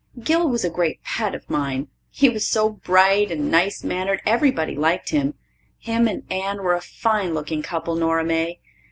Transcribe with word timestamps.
Gil 0.19 0.49
was 0.49 0.65
a 0.65 0.69
great 0.71 1.03
pet 1.03 1.35
of 1.35 1.47
mine. 1.47 1.87
He 2.09 2.27
was 2.27 2.47
so 2.47 2.67
bright 2.71 3.29
and 3.31 3.51
nice 3.51 3.83
mannered 3.83 4.19
everybody 4.25 4.75
liked 4.75 5.09
him. 5.11 5.35
Him 5.77 6.07
and 6.07 6.23
Anne 6.33 6.63
were 6.63 6.73
a 6.73 6.81
fine 6.81 7.35
looking 7.35 7.61
couple, 7.61 7.93
Nora 7.93 8.23
May. 8.25 8.59